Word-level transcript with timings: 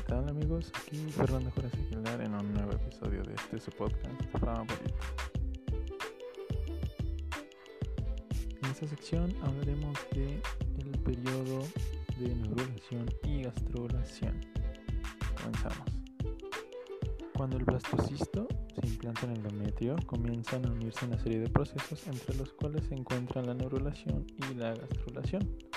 todos, 0.00 0.72
aquí 0.74 0.96
Fernando 1.10 1.50
Juárez 1.50 1.72
Aguilar 1.74 2.20
en 2.22 2.34
un 2.34 2.54
nuevo 2.54 2.72
episodio 2.72 3.22
de 3.24 3.34
este 3.34 3.60
su 3.60 3.70
podcast 3.72 4.22
favorito. 4.40 4.94
En 8.62 8.70
esta 8.70 8.86
sección 8.86 9.34
hablaremos 9.42 9.98
de 10.12 10.40
el 10.78 10.98
periodo 11.00 11.60
de 12.18 12.34
neurulación 12.34 13.06
y 13.24 13.42
gastrulación. 13.42 14.40
Comenzamos. 15.36 15.88
Cuando 17.36 17.58
el 17.58 17.64
blastocisto 17.64 18.48
se 18.80 18.86
implanta 18.86 19.26
en 19.26 19.32
el 19.32 19.36
endometrio, 19.38 19.96
comienzan 20.06 20.64
a 20.66 20.72
unirse 20.72 21.04
una 21.04 21.18
serie 21.18 21.40
de 21.40 21.50
procesos 21.50 22.06
entre 22.06 22.34
los 22.36 22.52
cuales 22.54 22.86
se 22.86 22.94
encuentran 22.94 23.46
la 23.46 23.54
neurulación 23.54 24.26
y 24.38 24.54
la 24.54 24.74
gastrulación. 24.74 25.71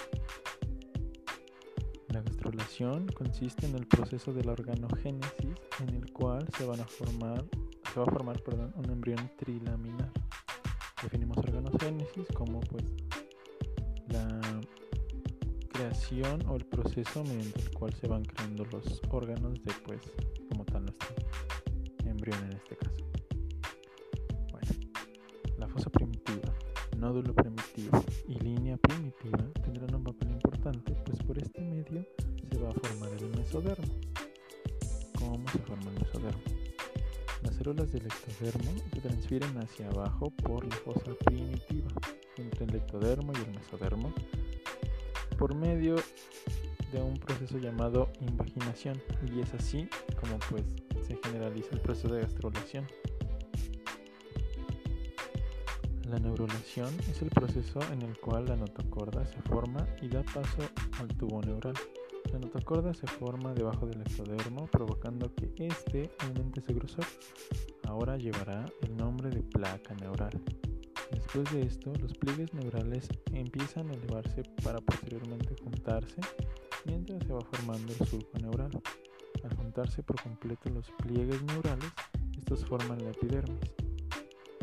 La 2.15 2.21
gastrulación 2.21 3.07
consiste 3.07 3.65
en 3.65 3.75
el 3.75 3.85
proceso 3.87 4.31
de 4.31 4.41
la 4.45 4.53
organogénesis 4.53 5.53
en 5.81 5.95
el 5.95 6.13
cual 6.13 6.47
se, 6.57 6.65
van 6.65 6.79
a 6.79 6.85
formar, 6.85 7.43
se 7.93 7.99
va 7.99 8.05
a 8.05 8.09
formar 8.09 8.41
perdón, 8.41 8.71
un 8.77 8.89
embrión 8.89 9.29
trilaminar. 9.35 10.09
Definimos 11.03 11.37
organogénesis 11.39 12.25
como 12.33 12.61
pues 12.61 12.85
la 14.07 14.39
creación 15.73 16.41
o 16.47 16.55
el 16.55 16.65
proceso 16.65 17.21
mediante 17.25 17.59
el 17.63 17.71
cual 17.71 17.93
se 17.95 18.07
van 18.07 18.23
creando 18.23 18.63
los 18.63 19.01
órganos 19.09 19.61
de 19.61 19.73
pues 19.83 19.99
como 20.47 20.63
tal 20.63 20.85
nuestro 20.85 21.09
embrión 22.05 22.41
en 22.45 22.53
este 22.53 22.77
caso. 22.77 23.05
Bueno, 24.53 24.71
la 25.57 25.67
fosa 25.67 25.89
primitiva, 25.89 26.53
nódulo 26.95 27.35
primitivo 27.35 28.05
y 28.29 28.39
línea 28.39 28.77
primitiva 28.77 29.04
¿Cómo 33.55 35.47
se 35.49 35.59
forma 35.59 35.89
el 35.89 35.99
mesodermo? 36.01 36.41
Las 37.41 37.55
células 37.55 37.89
del 37.93 38.05
ectodermo 38.05 38.71
se 38.93 38.99
transfieren 38.99 39.57
hacia 39.59 39.87
abajo 39.87 40.29
por 40.43 40.65
la 40.65 40.75
fosa 40.75 41.13
primitiva 41.23 41.87
entre 42.35 42.65
el 42.65 42.75
ectodermo 42.75 43.31
y 43.31 43.37
el 43.37 43.51
mesodermo 43.55 44.13
por 45.37 45.55
medio 45.55 45.95
de 46.91 47.01
un 47.01 47.17
proceso 47.17 47.57
llamado 47.57 48.09
invaginación 48.19 49.01
y 49.33 49.39
es 49.39 49.53
así 49.53 49.87
como 50.19 50.37
pues 50.49 50.65
se 51.07 51.17
generaliza 51.23 51.69
el 51.71 51.79
proceso 51.79 52.13
de 52.13 52.23
gastrulación. 52.23 52.85
La 56.09 56.19
neurulación 56.19 56.93
es 57.09 57.21
el 57.21 57.29
proceso 57.29 57.79
en 57.93 58.01
el 58.01 58.19
cual 58.19 58.47
la 58.47 58.57
notocorda 58.57 59.25
se 59.25 59.41
forma 59.43 59.87
y 60.01 60.09
da 60.09 60.23
paso 60.23 60.69
al 60.99 61.07
tubo 61.15 61.41
neural. 61.41 61.75
La 62.31 62.39
notocorda 62.39 62.93
se 62.93 63.07
forma 63.07 63.53
debajo 63.53 63.85
del 63.85 64.01
ectodermo 64.01 64.67
provocando 64.67 65.33
que 65.33 65.67
éste 65.67 66.09
aumente 66.19 66.61
su 66.61 66.73
grosor. 66.73 67.05
Ahora 67.87 68.17
llevará 68.17 68.65
el 68.81 68.97
nombre 68.97 69.29
de 69.29 69.41
placa 69.43 69.93
neural. 69.95 70.31
Después 71.11 71.51
de 71.53 71.61
esto, 71.61 71.93
los 72.01 72.13
pliegues 72.13 72.53
neurales 72.53 73.07
empiezan 73.31 73.89
a 73.89 73.93
elevarse 73.93 74.43
para 74.63 74.79
posteriormente 74.79 75.55
juntarse 75.63 76.19
mientras 76.85 77.23
se 77.23 77.33
va 77.33 77.41
formando 77.41 77.93
el 77.93 78.07
surco 78.07 78.37
neural. 78.39 78.71
Al 79.43 79.55
juntarse 79.55 80.01
por 80.03 80.21
completo 80.21 80.69
los 80.69 80.89
pliegues 81.03 81.41
neurales, 81.43 81.91
estos 82.37 82.65
forman 82.65 83.03
la 83.03 83.11
epidermis 83.11 83.59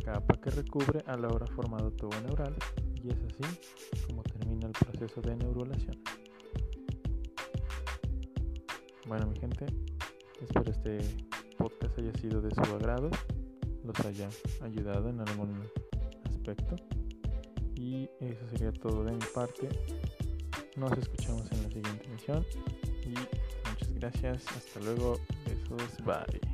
capa 0.05 0.41
que 0.41 0.51
recubre 0.51 1.03
a 1.07 1.17
la 1.17 1.29
hora 1.29 1.47
formado 1.47 1.91
tubo 1.93 2.21
neural 2.27 2.55
y 3.03 3.09
es 3.09 3.19
así 3.23 4.07
como 4.07 4.23
termina 4.23 4.67
el 4.67 4.73
proceso 4.73 5.21
de 5.21 5.37
neurulación. 5.37 5.97
Bueno 9.07 9.27
mi 9.27 9.39
gente, 9.39 9.67
espero 10.41 10.71
este 10.71 11.01
podcast 11.59 11.99
haya 11.99 12.13
sido 12.15 12.41
de 12.41 12.55
su 12.55 12.63
agrado, 12.63 13.11
los 13.85 13.99
haya 14.07 14.29
ayudado 14.63 15.09
en 15.09 15.21
algún 15.21 15.61
aspecto 16.25 16.77
y 17.75 18.09
eso 18.21 18.49
sería 18.49 18.73
todo 18.73 19.03
de 19.05 19.13
mi 19.13 19.25
parte. 19.35 19.69
Nos 20.77 20.93
escuchamos 20.97 21.51
en 21.51 21.63
la 21.65 21.69
siguiente 21.69 22.07
emisión 22.07 22.47
y 23.05 23.15
muchas 23.69 23.93
gracias, 23.95 24.47
hasta 24.57 24.81
luego, 24.81 25.19
besos, 25.47 26.05
bye. 26.05 26.52